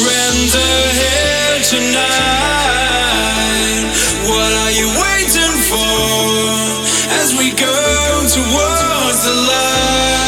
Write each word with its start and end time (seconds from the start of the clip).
surrender 0.00 0.72
here 1.00 1.60
tonight. 1.62 2.00
What 4.28 4.52
are 4.62 4.72
you 4.72 4.88
waiting 4.88 5.56
for 5.68 6.80
as 7.20 7.34
we 7.36 7.50
go 7.50 8.24
towards 8.28 9.24
the 9.24 9.34
light? 9.48 10.19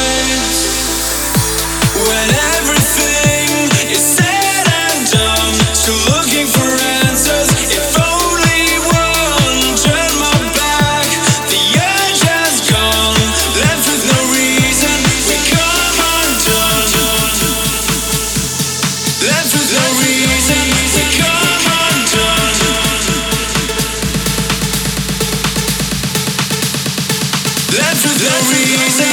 That's 27.72 28.02
the 28.02 28.12
reason 28.52 29.08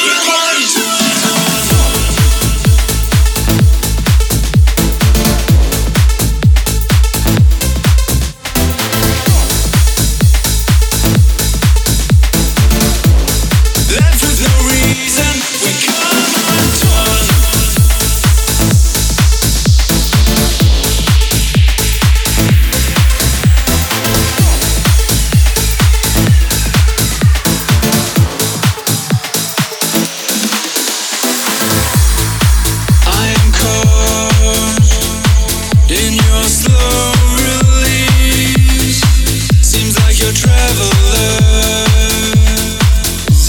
you 0.00 0.16
want 0.26 0.83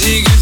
She 0.06 0.35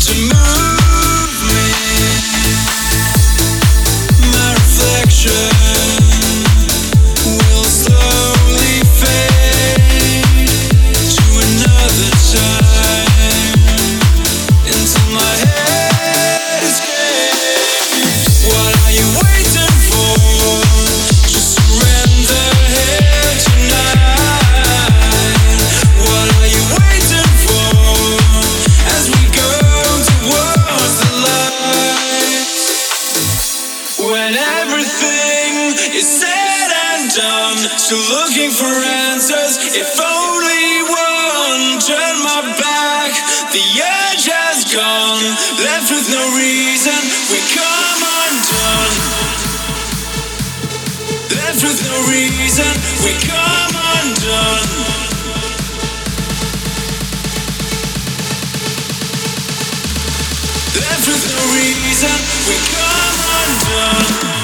down 37.15 37.55
to 37.57 37.95
looking 38.09 38.49
for 38.49 38.65
answers. 38.65 39.77
If 39.77 40.01
only 40.01 40.81
one 40.89 41.77
turned 41.77 42.21
my 42.25 42.41
back, 42.57 43.13
the 43.53 43.61
edge 43.61 44.25
has 44.25 44.65
gone, 44.73 45.21
left 45.61 45.93
with 45.93 46.09
no 46.09 46.23
reason. 46.33 46.97
We 47.29 47.37
come 47.53 48.01
undone, 48.01 48.97
left 51.37 51.61
with 51.61 51.79
no 51.85 51.97
reason. 52.09 52.73
We 53.05 53.13
come 53.29 53.75
undone. 53.77 54.69
Left 60.81 61.05
with 61.05 61.23
no 61.29 61.41
reason, 61.53 62.15
we 62.49 62.57
come 62.73 63.19
undone. 63.37 64.42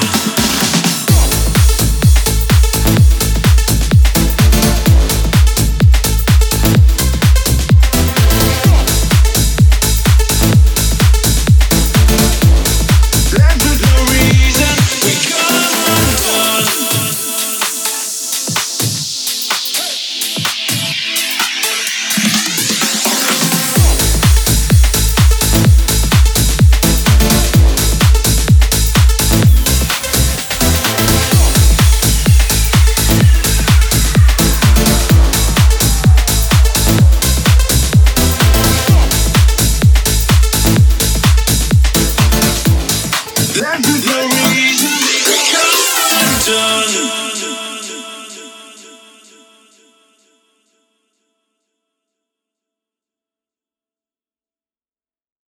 Let's 43.60 43.89